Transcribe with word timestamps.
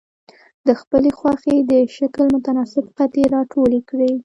د 0.67 0.69
خپلې 0.81 1.09
خوښې 1.19 1.55
د 1.71 1.73
شکل 1.97 2.25
متناسب 2.35 2.85
قطي 2.97 3.23
را 3.33 3.41
ټولې 3.53 3.79
کړئ. 3.89 4.11